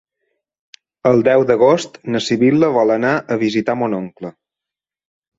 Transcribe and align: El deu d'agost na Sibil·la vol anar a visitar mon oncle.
El 1.09 1.19
deu 1.25 1.43
d'agost 1.49 1.99
na 2.15 2.21
Sibil·la 2.27 2.69
vol 2.77 2.93
anar 2.93 3.11
a 3.35 3.37
visitar 3.43 3.75
mon 3.83 3.93
oncle. 3.99 4.33